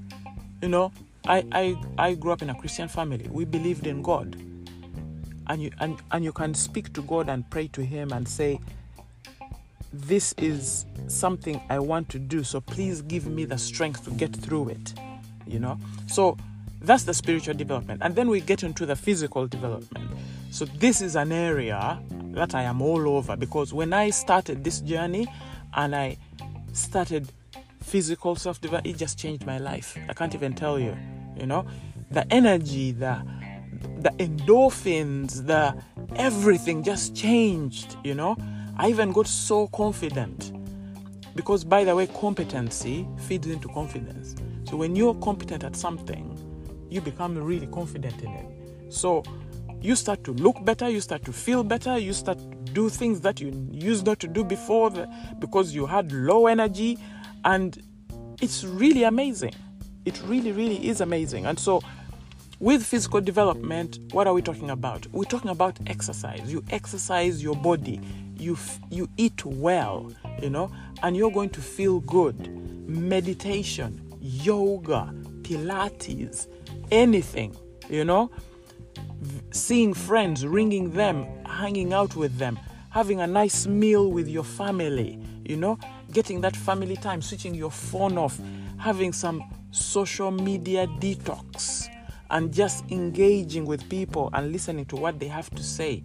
you 0.60 0.68
know 0.68 0.92
I, 1.26 1.44
I, 1.52 1.76
I 1.98 2.14
grew 2.14 2.32
up 2.32 2.42
in 2.42 2.50
a 2.50 2.54
Christian 2.54 2.88
family. 2.88 3.28
We 3.30 3.44
believed 3.44 3.86
in 3.86 4.02
God. 4.02 4.36
And 5.48 5.62
you, 5.62 5.70
and, 5.80 6.00
and 6.10 6.24
you 6.24 6.32
can 6.32 6.54
speak 6.54 6.92
to 6.94 7.02
God 7.02 7.28
and 7.28 7.48
pray 7.50 7.68
to 7.68 7.84
Him 7.84 8.12
and 8.12 8.26
say, 8.26 8.60
This 9.92 10.34
is 10.38 10.86
something 11.08 11.60
I 11.68 11.78
want 11.78 12.08
to 12.10 12.18
do. 12.18 12.42
So 12.44 12.60
please 12.60 13.02
give 13.02 13.26
me 13.26 13.44
the 13.44 13.58
strength 13.58 14.04
to 14.04 14.10
get 14.10 14.34
through 14.34 14.70
it. 14.70 14.94
You 15.46 15.58
know? 15.58 15.78
So 16.06 16.36
that's 16.80 17.04
the 17.04 17.14
spiritual 17.14 17.54
development. 17.54 18.02
And 18.02 18.14
then 18.14 18.28
we 18.28 18.40
get 18.40 18.62
into 18.62 18.86
the 18.86 18.96
physical 18.96 19.46
development. 19.46 20.10
So 20.50 20.64
this 20.64 21.00
is 21.00 21.16
an 21.16 21.32
area 21.32 22.00
that 22.32 22.54
I 22.54 22.62
am 22.62 22.82
all 22.82 23.08
over 23.08 23.36
because 23.36 23.72
when 23.72 23.92
I 23.92 24.10
started 24.10 24.64
this 24.64 24.80
journey 24.80 25.26
and 25.74 25.94
I 25.94 26.16
started 26.72 27.30
physical 27.82 28.36
self 28.36 28.60
development, 28.60 28.94
it 28.94 28.98
just 28.98 29.18
changed 29.18 29.46
my 29.46 29.58
life. 29.58 29.96
I 30.08 30.12
can't 30.14 30.34
even 30.34 30.54
tell 30.54 30.78
you. 30.78 30.96
You 31.36 31.46
know, 31.46 31.66
the 32.10 32.30
energy, 32.32 32.92
the 32.92 33.24
the 34.00 34.10
endorphins, 34.18 35.46
the 35.46 35.74
everything 36.16 36.82
just 36.82 37.14
changed. 37.14 37.96
You 38.04 38.14
know, 38.14 38.36
I 38.76 38.90
even 38.90 39.12
got 39.12 39.26
so 39.26 39.68
confident 39.68 40.52
because, 41.34 41.64
by 41.64 41.84
the 41.84 41.94
way, 41.94 42.06
competency 42.06 43.06
feeds 43.26 43.46
into 43.46 43.68
confidence. 43.68 44.34
So 44.68 44.76
when 44.76 44.94
you're 44.96 45.14
competent 45.14 45.64
at 45.64 45.76
something, 45.76 46.38
you 46.90 47.00
become 47.00 47.36
really 47.36 47.66
confident 47.68 48.22
in 48.22 48.30
it. 48.30 48.92
So 48.92 49.22
you 49.80 49.96
start 49.96 50.22
to 50.24 50.32
look 50.32 50.64
better, 50.64 50.88
you 50.88 51.00
start 51.00 51.24
to 51.24 51.32
feel 51.32 51.64
better, 51.64 51.98
you 51.98 52.12
start 52.12 52.38
to 52.38 52.72
do 52.72 52.88
things 52.88 53.20
that 53.22 53.40
you 53.40 53.68
used 53.70 54.06
not 54.06 54.20
to 54.20 54.28
do 54.28 54.44
before 54.44 54.90
because 55.38 55.74
you 55.74 55.86
had 55.86 56.12
low 56.12 56.46
energy 56.46 56.98
and 57.44 57.82
it's 58.40 58.64
really 58.64 59.04
amazing. 59.04 59.54
It 60.04 60.20
really, 60.26 60.52
really 60.52 60.88
is 60.88 61.00
amazing. 61.00 61.46
And 61.46 61.58
so 61.58 61.82
With 62.62 62.86
physical 62.86 63.20
development, 63.20 63.98
what 64.12 64.28
are 64.28 64.34
we 64.34 64.40
talking 64.40 64.70
about? 64.70 65.08
We're 65.08 65.24
talking 65.24 65.50
about 65.50 65.80
exercise. 65.88 66.42
You 66.52 66.62
exercise 66.70 67.42
your 67.42 67.56
body, 67.56 68.00
you 68.38 68.52
f- 68.52 68.78
you 68.88 69.08
eat 69.16 69.44
well, 69.44 70.12
you 70.40 70.48
know, 70.48 70.70
and 71.02 71.16
you're 71.16 71.32
going 71.32 71.50
to 71.50 71.60
feel 71.60 71.98
good. 72.02 72.36
Meditation, 72.88 74.00
yoga, 74.20 75.12
pilates, 75.42 76.46
anything, 76.92 77.56
you 77.90 78.04
know, 78.04 78.30
seeing 79.50 79.92
friends, 79.92 80.46
ringing 80.46 80.92
them, 80.92 81.26
hanging 81.44 81.92
out 81.92 82.14
with 82.14 82.38
them, 82.38 82.60
having 82.90 83.20
a 83.20 83.26
nice 83.26 83.66
meal 83.66 84.08
with 84.12 84.28
your 84.28 84.44
family, 84.44 85.18
you 85.44 85.56
know, 85.56 85.80
getting 86.12 86.40
that 86.42 86.54
family 86.54 86.96
time, 86.96 87.22
switching 87.22 87.54
your 87.54 87.70
phone 87.70 88.18
off, 88.18 88.38
having 88.78 89.12
some 89.12 89.42
social 89.70 90.30
media 90.30 90.86
detox, 90.86 91.88
and 92.30 92.52
just 92.52 92.84
engaging 92.90 93.64
with 93.66 93.88
people 93.88 94.30
and 94.32 94.52
listening 94.52 94.84
to 94.86 94.96
what 94.96 95.18
they 95.18 95.28
have 95.28 95.50
to 95.50 95.62
say. 95.62 96.02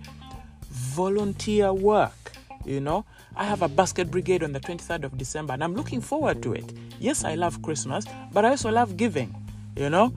Volunteer 0.69 1.73
work, 1.73 2.33
you 2.65 2.79
know. 2.81 3.05
I 3.35 3.45
have 3.45 3.61
a 3.61 3.67
basket 3.67 4.11
brigade 4.11 4.43
on 4.43 4.51
the 4.51 4.59
23rd 4.59 5.03
of 5.03 5.17
December 5.17 5.53
and 5.53 5.63
I'm 5.63 5.75
looking 5.75 6.01
forward 6.01 6.41
to 6.43 6.53
it. 6.53 6.73
Yes, 6.99 7.23
I 7.23 7.35
love 7.35 7.61
Christmas, 7.61 8.05
but 8.33 8.45
I 8.45 8.49
also 8.49 8.71
love 8.71 8.97
giving, 8.97 9.33
you 9.75 9.89
know. 9.89 10.13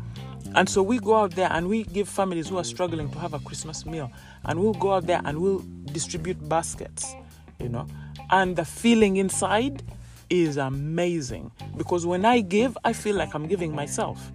And 0.54 0.68
so 0.68 0.82
we 0.82 0.98
go 0.98 1.14
out 1.14 1.32
there 1.32 1.48
and 1.52 1.68
we 1.68 1.84
give 1.84 2.08
families 2.08 2.48
who 2.48 2.56
are 2.58 2.64
struggling 2.64 3.08
to 3.10 3.18
have 3.18 3.34
a 3.34 3.38
Christmas 3.38 3.86
meal. 3.86 4.10
And 4.44 4.58
we'll 4.58 4.74
go 4.74 4.94
out 4.94 5.06
there 5.06 5.20
and 5.24 5.40
we'll 5.40 5.64
distribute 5.92 6.48
baskets, 6.48 7.14
you 7.60 7.68
know. 7.68 7.86
And 8.30 8.56
the 8.56 8.64
feeling 8.64 9.16
inside 9.16 9.82
is 10.28 10.56
amazing 10.56 11.50
because 11.76 12.06
when 12.06 12.24
I 12.24 12.40
give, 12.40 12.78
I 12.84 12.92
feel 12.92 13.16
like 13.16 13.34
I'm 13.34 13.46
giving 13.46 13.74
myself 13.74 14.30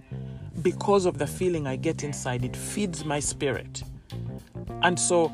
because 0.62 1.06
of 1.06 1.18
the 1.18 1.26
feeling 1.26 1.66
I 1.66 1.76
get 1.76 2.04
inside. 2.04 2.44
It 2.44 2.56
feeds 2.56 3.04
my 3.04 3.20
spirit. 3.20 3.82
And 4.82 4.98
so, 4.98 5.32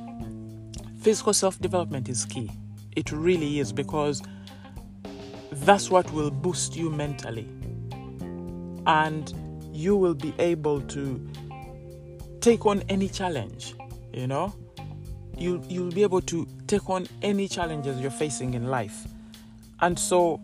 physical 1.00 1.32
self 1.32 1.61
development 1.61 2.08
is 2.08 2.25
key. 2.25 2.50
It 2.96 3.11
really 3.12 3.58
is 3.58 3.72
because 3.72 4.22
that's 5.50 5.90
what 5.90 6.11
will 6.12 6.30
boost 6.30 6.76
you 6.76 6.90
mentally. 6.90 7.49
And 8.87 9.32
you 9.72 9.96
will 9.96 10.14
be 10.14 10.34
able 10.38 10.80
to 10.82 11.28
take 12.40 12.66
on 12.66 12.82
any 12.88 13.08
challenge, 13.08 13.75
you 14.12 14.26
know? 14.26 14.54
You, 15.37 15.62
you'll 15.68 15.92
be 15.92 16.02
able 16.02 16.20
to 16.22 16.46
take 16.72 16.88
on 16.88 17.06
any 17.20 17.46
challenges 17.46 18.00
you're 18.00 18.10
facing 18.10 18.54
in 18.54 18.66
life. 18.68 19.06
And 19.80 19.98
so, 19.98 20.40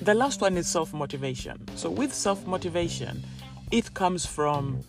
the 0.00 0.14
last 0.14 0.40
one 0.40 0.56
is 0.56 0.66
self 0.66 0.92
motivation. 0.92 1.64
So, 1.76 1.88
with 1.88 2.12
self 2.12 2.44
motivation, 2.44 3.22
it 3.70 3.94
comes 3.94 4.26
from 4.26 4.80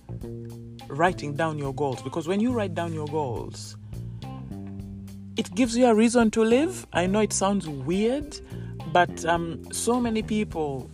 writing 0.87 1.35
down 1.35 1.59
your 1.59 1.73
goals 1.73 2.01
because 2.01 2.27
when 2.27 2.39
you 2.39 2.51
write 2.51 2.73
down 2.73 2.93
your 2.93 3.07
goals, 3.07 3.77
it 5.35 5.53
gives 5.53 5.77
you 5.77 5.85
a 5.85 5.93
reason 5.93 6.31
to 6.31 6.43
live. 6.43 6.87
I 6.93 7.05
know 7.05 7.19
it 7.19 7.31
sounds 7.31 7.67
weird, 7.67 8.39
but 8.91 9.23
um, 9.25 9.71
so 9.71 9.99
many 9.99 10.23
people, 10.23 10.89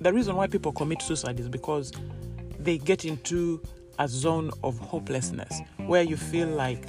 the 0.00 0.12
reason 0.12 0.34
why 0.34 0.48
people 0.48 0.72
commit 0.72 1.00
suicide 1.00 1.38
is 1.38 1.48
because 1.48 1.92
they 2.58 2.78
get 2.78 3.04
into 3.04 3.62
a 4.00 4.08
zone 4.08 4.50
of 4.64 4.76
hopelessness 4.80 5.60
where 5.86 6.02
you 6.02 6.16
feel 6.16 6.48
like 6.48 6.88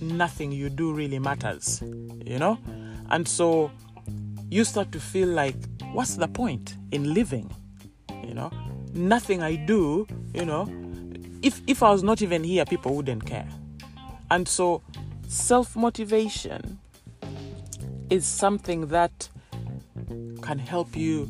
nothing 0.00 0.52
you 0.52 0.68
do 0.70 0.92
really 0.92 1.18
matters, 1.18 1.82
you 2.24 2.38
know? 2.38 2.58
And 3.10 3.26
so 3.26 3.70
you 4.50 4.64
start 4.64 4.92
to 4.92 5.00
feel 5.00 5.28
like, 5.28 5.56
what's 5.92 6.16
the 6.16 6.28
point 6.28 6.76
in 6.92 7.14
living? 7.14 7.50
You 8.24 8.34
know, 8.34 8.50
nothing 8.92 9.42
I 9.42 9.56
do, 9.56 10.06
you 10.34 10.44
know, 10.44 10.68
if 11.42 11.60
if 11.66 11.82
I 11.82 11.90
was 11.90 12.02
not 12.02 12.22
even 12.22 12.44
here, 12.44 12.64
people 12.64 12.94
wouldn't 12.94 13.24
care. 13.24 13.48
And 14.30 14.46
so 14.46 14.82
self 15.28 15.76
motivation 15.76 16.78
is 18.10 18.26
something 18.26 18.86
that 18.88 19.28
can 20.42 20.58
help 20.58 20.96
you 20.96 21.28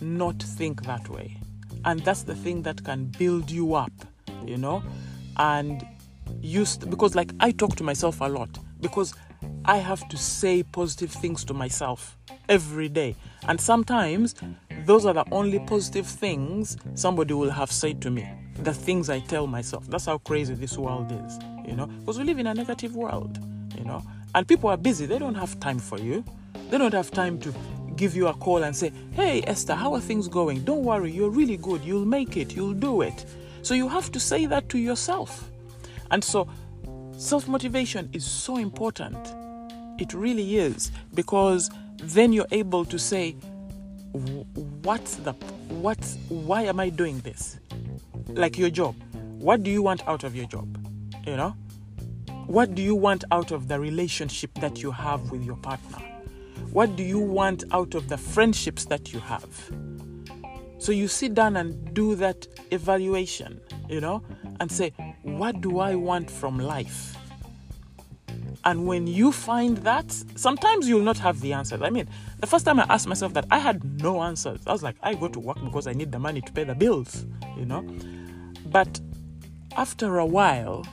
not 0.00 0.42
think 0.42 0.84
that 0.84 1.08
way. 1.08 1.36
And 1.84 2.00
that's 2.00 2.22
the 2.22 2.34
thing 2.34 2.62
that 2.62 2.84
can 2.84 3.06
build 3.18 3.50
you 3.50 3.74
up, 3.74 3.92
you 4.44 4.56
know? 4.56 4.82
And 5.36 5.86
used 6.40 6.88
because 6.90 7.14
like 7.14 7.32
I 7.40 7.50
talk 7.50 7.76
to 7.76 7.84
myself 7.84 8.20
a 8.20 8.26
lot 8.26 8.58
because 8.80 9.14
I 9.64 9.76
have 9.78 10.08
to 10.08 10.16
say 10.16 10.62
positive 10.62 11.10
things 11.10 11.44
to 11.44 11.54
myself 11.54 12.16
every 12.48 12.88
day. 12.88 13.14
And 13.46 13.60
sometimes 13.60 14.34
those 14.84 15.04
are 15.04 15.14
the 15.14 15.24
only 15.30 15.58
positive 15.60 16.06
things 16.06 16.76
somebody 16.94 17.34
will 17.34 17.50
have 17.50 17.70
said 17.70 18.00
to 18.02 18.10
me. 18.10 18.28
The 18.54 18.74
things 18.74 19.10
I 19.10 19.20
tell 19.20 19.46
myself. 19.46 19.86
That's 19.88 20.06
how 20.06 20.18
crazy 20.18 20.54
this 20.54 20.76
world 20.76 21.12
is, 21.26 21.38
you 21.66 21.76
know? 21.76 21.86
Because 21.86 22.18
we 22.18 22.24
live 22.24 22.38
in 22.38 22.46
a 22.46 22.54
negative 22.54 22.96
world, 22.96 23.38
you 23.76 23.84
know? 23.84 24.02
And 24.34 24.48
people 24.48 24.70
are 24.70 24.76
busy. 24.76 25.06
They 25.06 25.18
don't 25.18 25.34
have 25.34 25.60
time 25.60 25.78
for 25.78 25.98
you. 25.98 26.24
They 26.70 26.78
don't 26.78 26.94
have 26.94 27.10
time 27.10 27.38
to 27.40 27.54
give 27.96 28.16
you 28.16 28.28
a 28.28 28.34
call 28.34 28.62
and 28.62 28.74
say, 28.74 28.92
Hey, 29.12 29.42
Esther, 29.46 29.74
how 29.74 29.94
are 29.94 30.00
things 30.00 30.28
going? 30.28 30.64
Don't 30.64 30.84
worry, 30.84 31.10
you're 31.12 31.30
really 31.30 31.56
good. 31.56 31.84
You'll 31.84 32.06
make 32.06 32.36
it. 32.36 32.56
You'll 32.56 32.72
do 32.72 33.02
it. 33.02 33.26
So 33.62 33.74
you 33.74 33.88
have 33.88 34.10
to 34.12 34.20
say 34.20 34.46
that 34.46 34.68
to 34.70 34.78
yourself. 34.78 35.50
And 36.10 36.22
so 36.22 36.48
self 37.16 37.48
motivation 37.48 38.08
is 38.12 38.24
so 38.24 38.56
important. 38.56 39.16
It 39.98 40.14
really 40.14 40.56
is 40.56 40.92
because 41.14 41.70
then 41.98 42.32
you're 42.32 42.46
able 42.52 42.84
to 42.84 42.98
say, 42.98 43.32
what's 44.82 45.16
the 45.16 45.32
what's 45.82 46.16
why 46.28 46.62
am 46.62 46.80
I 46.80 46.88
doing 46.88 47.20
this? 47.20 47.58
Like 48.28 48.58
your 48.58 48.70
job. 48.70 48.94
What 49.38 49.62
do 49.62 49.70
you 49.70 49.82
want 49.82 50.06
out 50.08 50.24
of 50.24 50.34
your 50.34 50.46
job? 50.46 50.66
You 51.26 51.36
know? 51.36 51.56
What 52.46 52.74
do 52.74 52.82
you 52.82 52.94
want 52.94 53.24
out 53.30 53.50
of 53.50 53.68
the 53.68 53.78
relationship 53.78 54.54
that 54.54 54.82
you 54.82 54.90
have 54.90 55.30
with 55.30 55.44
your 55.44 55.56
partner? 55.56 55.98
What 56.72 56.96
do 56.96 57.02
you 57.02 57.18
want 57.18 57.64
out 57.72 57.94
of 57.94 58.08
the 58.08 58.16
friendships 58.16 58.84
that 58.86 59.12
you 59.12 59.20
have? 59.20 59.70
So 60.78 60.92
you 60.92 61.08
sit 61.08 61.34
down 61.34 61.56
and 61.56 61.92
do 61.92 62.14
that 62.16 62.46
evaluation, 62.70 63.60
you 63.88 64.00
know, 64.00 64.22
and 64.60 64.70
say, 64.70 64.92
what 65.36 65.60
do 65.60 65.78
I 65.80 65.94
want 65.94 66.30
from 66.30 66.58
life? 66.58 67.16
And 68.64 68.86
when 68.86 69.06
you 69.06 69.32
find 69.32 69.78
that, 69.78 70.10
sometimes 70.36 70.88
you'll 70.88 71.00
not 71.00 71.18
have 71.18 71.40
the 71.40 71.52
answers. 71.52 71.82
I 71.82 71.90
mean, 71.90 72.08
the 72.40 72.46
first 72.46 72.64
time 72.64 72.80
I 72.80 72.86
asked 72.88 73.06
myself 73.06 73.34
that, 73.34 73.46
I 73.50 73.58
had 73.58 74.02
no 74.02 74.22
answers. 74.22 74.60
I 74.66 74.72
was 74.72 74.82
like, 74.82 74.96
I 75.02 75.14
go 75.14 75.28
to 75.28 75.40
work 75.40 75.62
because 75.64 75.86
I 75.86 75.92
need 75.92 76.12
the 76.12 76.18
money 76.18 76.40
to 76.40 76.52
pay 76.52 76.64
the 76.64 76.74
bills, 76.74 77.24
you 77.56 77.64
know? 77.64 77.82
But 78.66 79.00
after 79.76 80.18
a 80.18 80.26
while, 80.26 80.86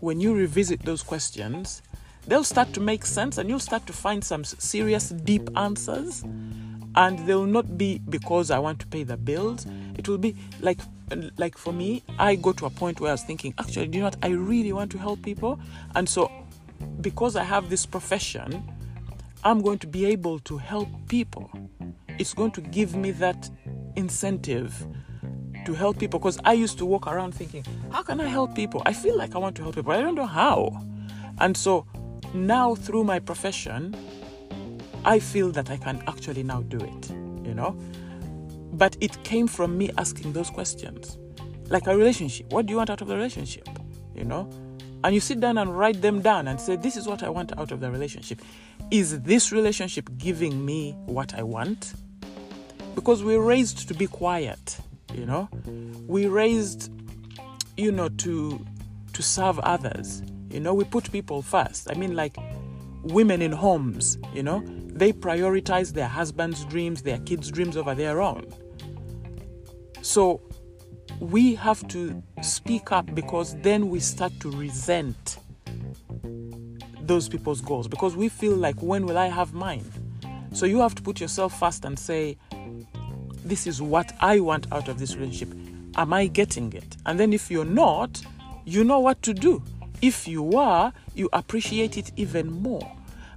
when 0.00 0.20
you 0.20 0.34
revisit 0.34 0.82
those 0.82 1.02
questions, 1.02 1.82
they'll 2.26 2.44
start 2.44 2.72
to 2.74 2.80
make 2.80 3.06
sense 3.06 3.38
and 3.38 3.48
you'll 3.48 3.60
start 3.60 3.86
to 3.86 3.92
find 3.92 4.22
some 4.22 4.44
serious, 4.44 5.10
deep 5.10 5.48
answers. 5.56 6.24
And 6.94 7.18
they'll 7.20 7.46
not 7.46 7.78
be 7.78 8.00
because 8.08 8.50
I 8.50 8.58
want 8.58 8.78
to 8.80 8.86
pay 8.86 9.02
the 9.02 9.16
bills. 9.16 9.66
It 9.96 10.08
will 10.08 10.18
be 10.18 10.36
like 10.60 10.78
like 11.36 11.58
for 11.58 11.72
me, 11.72 12.02
I 12.18 12.36
go 12.36 12.52
to 12.52 12.66
a 12.66 12.70
point 12.70 13.00
where 13.00 13.10
I 13.10 13.12
was 13.12 13.22
thinking, 13.22 13.54
actually, 13.58 13.88
do 13.88 13.98
you 13.98 14.02
know 14.02 14.06
what? 14.06 14.16
I 14.22 14.28
really 14.28 14.72
want 14.72 14.90
to 14.92 14.98
help 14.98 15.22
people. 15.22 15.60
And 15.94 16.08
so 16.08 16.30
because 17.00 17.36
I 17.36 17.44
have 17.44 17.70
this 17.70 17.86
profession, 17.86 18.62
I'm 19.44 19.60
going 19.60 19.78
to 19.80 19.86
be 19.86 20.06
able 20.06 20.38
to 20.40 20.56
help 20.58 20.88
people. 21.08 21.50
It's 22.18 22.34
going 22.34 22.52
to 22.52 22.60
give 22.60 22.94
me 22.94 23.10
that 23.12 23.50
incentive 23.96 24.86
to 25.64 25.74
help 25.74 25.98
people 25.98 26.18
because 26.18 26.38
I 26.44 26.52
used 26.54 26.78
to 26.78 26.86
walk 26.86 27.06
around 27.06 27.34
thinking, 27.34 27.64
how 27.90 28.02
can 28.02 28.20
I 28.20 28.26
help 28.26 28.54
people? 28.54 28.82
I 28.86 28.92
feel 28.92 29.16
like 29.16 29.34
I 29.34 29.38
want 29.38 29.56
to 29.56 29.62
help 29.62 29.74
people, 29.74 29.92
I 29.92 30.00
don't 30.00 30.14
know 30.14 30.26
how. 30.26 30.84
And 31.38 31.56
so 31.56 31.86
now 32.34 32.74
through 32.74 33.04
my 33.04 33.18
profession, 33.18 33.96
I 35.04 35.18
feel 35.18 35.50
that 35.52 35.70
I 35.70 35.76
can 35.76 36.02
actually 36.06 36.42
now 36.42 36.62
do 36.62 36.78
it, 36.78 37.10
you 37.46 37.54
know? 37.54 37.76
But 38.72 38.96
it 39.00 39.22
came 39.24 39.46
from 39.46 39.76
me 39.76 39.90
asking 39.98 40.32
those 40.32 40.50
questions. 40.50 41.18
Like 41.68 41.86
a 41.86 41.96
relationship. 41.96 42.52
What 42.52 42.66
do 42.66 42.72
you 42.72 42.76
want 42.76 42.90
out 42.90 43.00
of 43.00 43.08
the 43.08 43.14
relationship? 43.14 43.68
You 44.14 44.24
know? 44.24 44.50
and 45.04 45.14
you 45.14 45.20
sit 45.20 45.40
down 45.40 45.58
and 45.58 45.76
write 45.76 46.00
them 46.00 46.20
down 46.20 46.48
and 46.48 46.60
say, 46.60 46.76
This 46.76 46.96
is 46.96 47.06
what 47.06 47.22
I 47.22 47.28
want 47.28 47.56
out 47.58 47.72
of 47.72 47.80
the 47.80 47.90
relationship. 47.90 48.40
Is 48.90 49.20
this 49.22 49.52
relationship 49.52 50.08
giving 50.18 50.64
me 50.64 50.92
what 51.06 51.34
I 51.34 51.42
want? 51.42 51.94
Because 52.94 53.24
we're 53.24 53.40
raised 53.40 53.88
to 53.88 53.94
be 53.94 54.06
quiet, 54.06 54.78
you 55.14 55.26
know? 55.26 55.48
We're 56.06 56.30
raised, 56.30 56.92
you 57.76 57.90
know, 57.90 58.08
to 58.08 58.64
to 59.14 59.22
serve 59.22 59.58
others. 59.60 60.22
You 60.50 60.60
know, 60.60 60.74
we 60.74 60.84
put 60.84 61.10
people 61.10 61.42
first. 61.42 61.90
I 61.90 61.94
mean, 61.94 62.14
like 62.14 62.36
women 63.02 63.42
in 63.42 63.52
homes, 63.52 64.18
you 64.34 64.42
know, 64.42 64.62
they 64.92 65.12
prioritize 65.12 65.92
their 65.92 66.08
husband's 66.08 66.64
dreams, 66.66 67.02
their 67.02 67.18
kids' 67.18 67.50
dreams 67.50 67.76
over 67.76 67.94
their 67.94 68.20
own. 68.20 68.46
So 70.02 70.40
we 71.20 71.54
have 71.54 71.86
to 71.88 72.22
speak 72.42 72.92
up 72.92 73.14
because 73.14 73.56
then 73.60 73.88
we 73.88 74.00
start 74.00 74.32
to 74.40 74.50
resent 74.50 75.38
those 77.00 77.28
people's 77.28 77.60
goals 77.60 77.88
because 77.88 78.16
we 78.16 78.28
feel 78.28 78.54
like, 78.54 78.80
when 78.82 79.06
will 79.06 79.18
I 79.18 79.26
have 79.26 79.54
mine? 79.54 79.84
So 80.52 80.66
you 80.66 80.80
have 80.80 80.94
to 80.96 81.02
put 81.02 81.20
yourself 81.20 81.58
first 81.58 81.84
and 81.84 81.98
say, 81.98 82.36
this 83.44 83.66
is 83.66 83.80
what 83.80 84.12
I 84.20 84.40
want 84.40 84.70
out 84.72 84.88
of 84.88 84.98
this 84.98 85.16
relationship. 85.16 85.56
Am 85.96 86.12
I 86.12 86.26
getting 86.26 86.72
it? 86.72 86.96
And 87.06 87.18
then 87.18 87.32
if 87.32 87.50
you're 87.50 87.64
not, 87.64 88.22
you 88.64 88.84
know 88.84 89.00
what 89.00 89.22
to 89.22 89.34
do. 89.34 89.62
If 90.00 90.28
you 90.28 90.56
are, 90.58 90.92
you 91.14 91.28
appreciate 91.32 91.96
it 91.96 92.12
even 92.16 92.50
more. 92.50 92.90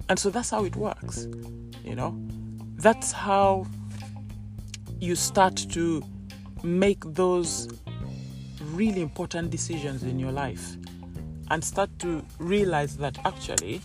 And 0.08 0.18
so 0.18 0.30
that's 0.30 0.50
how 0.50 0.64
it 0.64 0.76
works. 0.76 1.26
You 1.84 1.94
know, 1.94 2.16
that's 2.76 3.12
how 3.12 3.66
you 5.00 5.14
start 5.14 5.56
to 5.70 6.02
make 6.62 7.02
those 7.04 7.68
really 8.72 9.00
important 9.00 9.50
decisions 9.50 10.02
in 10.02 10.18
your 10.18 10.32
life 10.32 10.76
and 11.50 11.62
start 11.62 11.90
to 12.00 12.24
realize 12.38 12.96
that 12.96 13.18
actually 13.24 13.80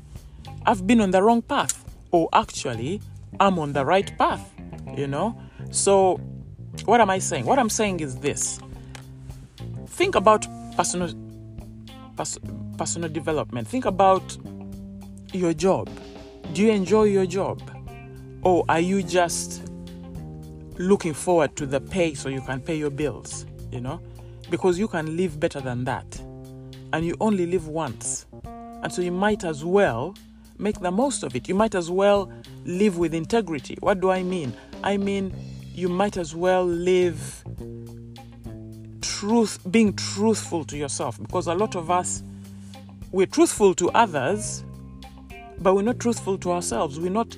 I've 0.65 0.87
been 0.87 1.01
on 1.01 1.11
the 1.11 1.21
wrong 1.21 1.41
path 1.41 1.83
or 2.11 2.29
actually 2.33 3.01
I'm 3.39 3.59
on 3.59 3.73
the 3.73 3.85
right 3.85 4.15
path, 4.17 4.51
you 4.95 5.07
know? 5.07 5.39
So, 5.71 6.17
what 6.85 7.01
am 7.01 7.09
I 7.09 7.19
saying? 7.19 7.45
What 7.45 7.59
I'm 7.59 7.69
saying 7.69 7.99
is 7.99 8.17
this 8.17 8.59
think 9.87 10.15
about 10.15 10.45
personal, 10.75 11.13
pers- 12.17 12.39
personal 12.77 13.09
development, 13.09 13.67
think 13.67 13.85
about 13.85 14.37
your 15.33 15.53
job. 15.53 15.89
Do 16.53 16.61
you 16.61 16.71
enjoy 16.71 17.03
your 17.03 17.25
job? 17.25 17.61
Or 18.43 18.65
are 18.67 18.81
you 18.81 19.01
just 19.03 19.71
looking 20.77 21.13
forward 21.13 21.55
to 21.55 21.65
the 21.65 21.79
pay 21.79 22.13
so 22.13 22.27
you 22.27 22.41
can 22.41 22.59
pay 22.59 22.75
your 22.75 22.89
bills? 22.89 23.45
You 23.71 23.79
know? 23.79 24.01
Because 24.49 24.77
you 24.77 24.89
can 24.89 25.15
live 25.15 25.39
better 25.39 25.61
than 25.61 25.85
that. 25.85 26.19
And 26.91 27.05
you 27.05 27.15
only 27.21 27.45
live 27.45 27.69
once. 27.69 28.25
And 28.43 28.91
so 28.91 29.01
you 29.01 29.13
might 29.13 29.45
as 29.45 29.63
well 29.63 30.13
make 30.57 30.81
the 30.81 30.91
most 30.91 31.23
of 31.23 31.37
it. 31.37 31.47
You 31.47 31.55
might 31.55 31.73
as 31.73 31.89
well 31.89 32.29
live 32.65 32.97
with 32.97 33.13
integrity. 33.13 33.77
What 33.79 34.01
do 34.01 34.09
I 34.09 34.21
mean? 34.21 34.53
I 34.83 34.97
mean, 34.97 35.33
you 35.73 35.87
might 35.87 36.17
as 36.17 36.35
well 36.35 36.65
live 36.65 37.45
truth, 39.01 39.59
being 39.71 39.93
truthful 39.93 40.65
to 40.65 40.77
yourself. 40.77 41.17
Because 41.21 41.47
a 41.47 41.53
lot 41.53 41.77
of 41.77 41.89
us, 41.89 42.23
we're 43.13 43.27
truthful 43.27 43.73
to 43.75 43.89
others, 43.91 44.65
but 45.61 45.75
we're 45.75 45.83
not 45.83 45.99
truthful 45.99 46.37
to 46.39 46.51
ourselves. 46.51 46.99
We're 46.99 47.11
not 47.11 47.37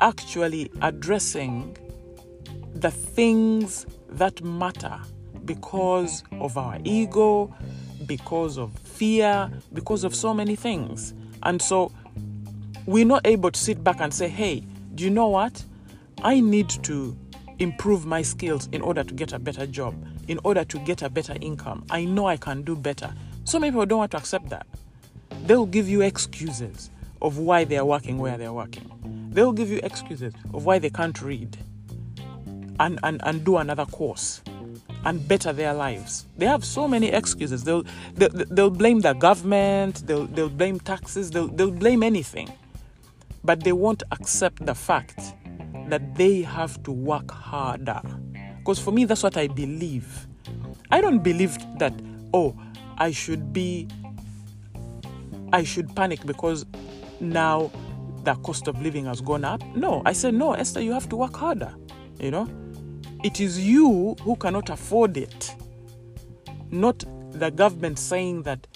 actually 0.00 0.70
addressing 0.82 1.76
the 2.74 2.90
things 2.90 3.86
that 4.10 4.42
matter 4.42 5.00
because 5.44 6.22
of 6.32 6.56
our 6.56 6.78
ego, 6.84 7.54
because 8.06 8.56
of 8.56 8.72
fear, 8.78 9.50
because 9.72 10.04
of 10.04 10.14
so 10.14 10.32
many 10.32 10.56
things. 10.56 11.12
And 11.42 11.60
so 11.60 11.92
we're 12.86 13.04
not 13.04 13.26
able 13.26 13.50
to 13.50 13.58
sit 13.58 13.82
back 13.82 14.00
and 14.00 14.14
say, 14.14 14.28
hey, 14.28 14.62
do 14.94 15.04
you 15.04 15.10
know 15.10 15.28
what? 15.28 15.64
I 16.22 16.40
need 16.40 16.70
to 16.84 17.16
improve 17.58 18.06
my 18.06 18.22
skills 18.22 18.68
in 18.72 18.80
order 18.80 19.04
to 19.04 19.14
get 19.14 19.32
a 19.32 19.38
better 19.38 19.66
job, 19.66 19.94
in 20.28 20.38
order 20.44 20.64
to 20.64 20.78
get 20.80 21.02
a 21.02 21.10
better 21.10 21.36
income. 21.40 21.84
I 21.90 22.04
know 22.04 22.26
I 22.26 22.36
can 22.36 22.62
do 22.62 22.76
better. 22.76 23.12
So 23.44 23.58
many 23.58 23.72
people 23.72 23.86
don't 23.86 23.98
want 23.98 24.12
to 24.12 24.16
accept 24.18 24.48
that. 24.50 24.66
They'll 25.46 25.66
give 25.66 25.88
you 25.88 26.00
excuses 26.02 26.90
of 27.24 27.38
why 27.38 27.64
they 27.64 27.76
are 27.76 27.84
working 27.84 28.18
where 28.18 28.38
they're 28.38 28.52
working. 28.52 28.88
They'll 29.32 29.52
give 29.52 29.70
you 29.70 29.80
excuses 29.82 30.32
of 30.52 30.64
why 30.64 30.78
they 30.78 30.90
can't 30.90 31.20
read 31.20 31.56
and, 32.78 33.00
and, 33.02 33.20
and 33.24 33.44
do 33.44 33.56
another 33.56 33.86
course 33.86 34.42
and 35.04 35.26
better 35.26 35.52
their 35.52 35.74
lives. 35.74 36.26
They 36.38 36.46
have 36.46 36.64
so 36.64 36.86
many 36.86 37.08
excuses. 37.08 37.64
They'll, 37.64 37.84
they'll, 38.14 38.30
they'll 38.30 38.70
blame 38.70 39.00
the 39.00 39.14
government, 39.14 40.06
they'll, 40.06 40.26
they'll 40.26 40.48
blame 40.48 40.78
taxes, 40.78 41.30
they'll, 41.30 41.48
they'll 41.48 41.72
blame 41.72 42.02
anything 42.02 42.52
but 43.44 43.62
they 43.62 43.72
won't 43.72 44.02
accept 44.10 44.64
the 44.64 44.74
fact 44.74 45.34
that 45.88 46.14
they 46.16 46.40
have 46.40 46.82
to 46.82 46.90
work 46.90 47.30
harder. 47.30 48.00
Because 48.58 48.78
for 48.78 48.90
me, 48.90 49.04
that's 49.04 49.22
what 49.22 49.36
I 49.36 49.48
believe. 49.48 50.26
I 50.90 51.02
don't 51.02 51.22
believe 51.22 51.58
that, 51.78 51.92
oh, 52.32 52.56
I 52.96 53.10
should 53.10 53.52
be, 53.52 53.86
I 55.52 55.62
should 55.62 55.94
panic 55.94 56.24
because 56.24 56.64
now 57.20 57.70
the 58.24 58.34
cost 58.36 58.68
of 58.68 58.80
living 58.80 59.06
has 59.06 59.20
gone 59.20 59.44
up. 59.44 59.62
No, 59.74 60.02
I 60.04 60.12
said, 60.12 60.34
no, 60.34 60.52
Esther, 60.52 60.80
you 60.80 60.92
have 60.92 61.08
to 61.10 61.16
work 61.16 61.36
harder. 61.36 61.74
You 62.20 62.30
know, 62.30 62.48
it 63.22 63.40
is 63.40 63.58
you 63.58 64.14
who 64.22 64.36
cannot 64.36 64.70
afford 64.70 65.16
it, 65.16 65.54
not 66.70 67.04
the 67.32 67.50
government 67.50 67.98
saying 67.98 68.42
that 68.44 68.66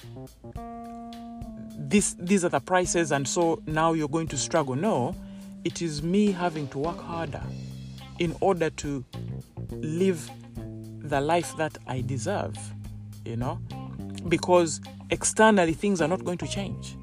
this 1.79 2.17
these 2.19 2.45
are 2.45 2.51
the 2.51 2.61
prices 2.61 3.13
and 3.13 3.27
so 3.27 3.63
now 3.67 3.93
you're 3.93 4.09
going 4.09 4.29
to 4.29 4.37
struggle. 4.37 4.75
No. 4.75 5.15
It 5.65 5.83
is 5.83 6.03
me 6.03 6.31
having 6.33 6.69
to 6.69 6.79
work 6.79 7.01
harder 7.01 7.43
in 8.19 8.35
order 8.41 8.71
to 8.71 9.05
live 9.71 10.31
the 11.01 11.21
life 11.21 11.57
that 11.57 11.77
i 11.87 12.01
deserve 12.01 12.57
you 13.29 13.37
know? 13.37 13.61
Because 14.29 14.81
externally 15.11 15.75
things 15.75 16.01
are 16.01 16.09
not 16.09 16.25
going 16.25 16.39
to 16.39 16.47
change 16.47 16.97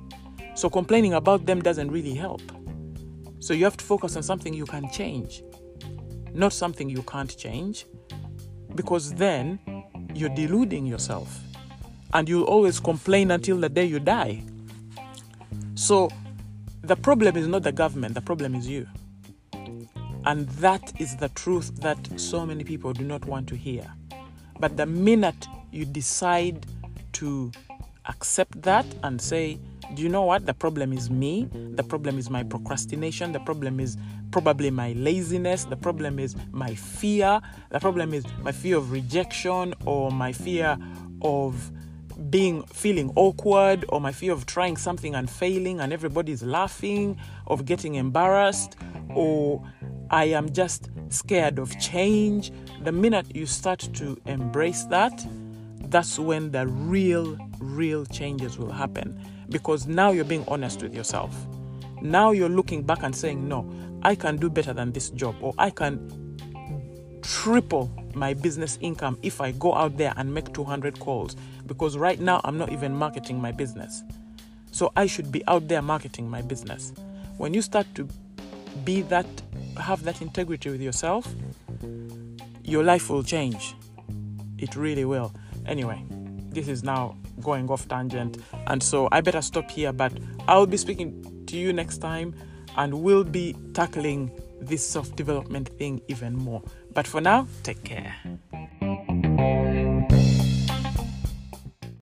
so 0.55 0.69
complaining 0.69 1.13
about 1.13 1.45
them 1.45 1.61
doesn't 1.61 1.91
really 1.91 2.13
help 2.13 2.41
so 3.39 3.53
you 3.53 3.63
have 3.63 3.77
to 3.77 3.85
focus 3.85 4.15
on 4.15 4.23
something 4.23 4.53
you 4.53 4.65
can 4.65 4.89
change 4.89 5.43
not 6.33 6.51
something 6.51 6.89
you 6.89 7.03
can't 7.03 7.37
change 7.37 7.85
because 8.73 9.13
then 9.13 9.59
you're 10.13 10.33
deluding 10.35 10.85
yourself 10.85 11.39
and 12.13 12.27
you'll 12.27 12.43
always 12.43 12.79
complain 12.79 13.31
until 13.31 13.57
the 13.57 13.69
day 13.69 13.85
you 13.85 13.99
die 13.99 14.41
so 15.75 16.09
the 16.85 16.95
problem 16.95 17.35
is 17.35 17.47
not 17.47 17.63
the 17.63 17.71
government, 17.71 18.13
the 18.13 18.21
problem 18.21 18.53
is 18.53 18.67
you. 18.67 18.87
And 20.25 20.47
that 20.61 20.93
is 20.99 21.15
the 21.15 21.29
truth 21.29 21.75
that 21.81 21.97
so 22.19 22.45
many 22.45 22.63
people 22.63 22.93
do 22.93 23.03
not 23.03 23.25
want 23.25 23.47
to 23.49 23.55
hear. 23.55 23.91
But 24.59 24.77
the 24.77 24.85
minute 24.85 25.47
you 25.71 25.85
decide 25.85 26.65
to 27.13 27.51
accept 28.07 28.61
that 28.61 28.85
and 29.03 29.19
say, 29.19 29.57
do 29.93 30.01
you 30.01 30.09
know 30.09 30.23
what? 30.23 30.45
The 30.45 30.53
problem 30.53 30.93
is 30.93 31.09
me. 31.09 31.47
The 31.51 31.83
problem 31.83 32.17
is 32.17 32.29
my 32.29 32.43
procrastination. 32.43 33.31
The 33.31 33.39
problem 33.39 33.79
is 33.79 33.97
probably 34.31 34.71
my 34.71 34.93
laziness. 34.93 35.65
The 35.65 35.77
problem 35.77 36.19
is 36.19 36.35
my 36.51 36.75
fear. 36.75 37.41
The 37.69 37.79
problem 37.79 38.13
is 38.13 38.25
my 38.41 38.51
fear 38.51 38.77
of 38.77 38.91
rejection 38.91 39.73
or 39.85 40.11
my 40.11 40.31
fear 40.31 40.77
of 41.21 41.71
being 42.29 42.63
feeling 42.63 43.11
awkward 43.15 43.85
or 43.89 43.99
my 43.99 44.11
fear 44.11 44.31
of 44.31 44.45
trying 44.45 44.77
something 44.77 45.15
and 45.15 45.29
failing 45.29 45.81
and 45.81 45.91
everybody's 45.91 46.43
laughing 46.43 47.17
of 47.47 47.65
getting 47.65 47.95
embarrassed 47.95 48.77
or 49.13 49.61
i 50.11 50.23
am 50.23 50.49
just 50.53 50.89
scared 51.09 51.59
of 51.59 51.77
change 51.77 52.53
the 52.83 52.91
minute 52.91 53.35
you 53.35 53.45
start 53.45 53.79
to 53.93 54.17
embrace 54.27 54.85
that 54.85 55.27
that's 55.89 56.17
when 56.17 56.51
the 56.51 56.65
real 56.67 57.37
real 57.59 58.05
changes 58.05 58.57
will 58.57 58.71
happen 58.71 59.19
because 59.49 59.88
now 59.88 60.12
you're 60.12 60.25
being 60.25 60.45
honest 60.47 60.81
with 60.81 60.93
yourself 60.93 61.36
now 62.01 62.31
you're 62.31 62.49
looking 62.49 62.84
back 62.84 63.03
and 63.03 63.15
saying 63.15 63.47
no 63.47 63.69
i 64.03 64.13
can 64.15 64.38
do 64.38 64.49
better 64.49 64.73
than 64.73 64.91
this 64.91 65.10
job 65.12 65.36
or 65.41 65.53
i 65.58 65.69
can 65.69 65.99
triple 67.25 67.91
my 68.13 68.34
business 68.34 68.77
income 68.81 69.17
if 69.23 69.41
I 69.41 69.51
go 69.51 69.73
out 69.73 69.97
there 69.97 70.13
and 70.15 70.34
make 70.34 70.53
200 70.53 70.99
calls 70.99 71.36
because 71.65 71.97
right 71.97 72.19
now 72.19 72.39
I'm 72.43 72.58
not 72.58 72.71
even 72.71 72.95
marketing 72.95 73.41
my 73.41 73.51
business. 73.51 74.03
So 74.71 74.91
I 74.95 75.08
should 75.08 75.31
be 75.31 75.45
out 75.47 75.67
there 75.67 75.81
marketing 75.81 76.29
my 76.29 76.41
business. 76.41 76.93
When 77.38 77.53
you 77.53 77.62
start 77.62 77.88
to 77.95 78.08
be 78.84 79.01
that, 79.03 79.25
have 79.77 80.03
that 80.03 80.21
integrity 80.21 80.69
with 80.69 80.81
yourself, 80.81 81.27
your 82.63 82.84
life 82.84 83.10
will 83.10 83.23
change. 83.23 83.75
It 84.58 84.75
really 84.75 85.05
will. 85.05 85.34
Anyway, 85.65 86.03
this 86.55 86.67
is 86.67 86.83
now 86.83 87.15
going 87.41 87.69
off 87.69 87.87
tangent, 87.87 88.37
and 88.67 88.81
so 88.81 89.07
I 89.11 89.21
better 89.21 89.41
stop 89.41 89.69
here. 89.69 89.93
But 89.93 90.13
I'll 90.47 90.65
be 90.65 90.77
speaking 90.77 91.43
to 91.47 91.57
you 91.57 91.73
next 91.73 91.97
time, 91.99 92.33
and 92.77 93.03
we'll 93.03 93.23
be 93.25 93.55
tackling 93.73 94.31
this 94.61 94.85
self 94.85 95.15
development 95.15 95.69
thing 95.77 96.01
even 96.07 96.33
more. 96.35 96.63
But 96.93 97.05
for 97.05 97.21
now, 97.21 97.47
take 97.63 97.83
care. 97.83 98.15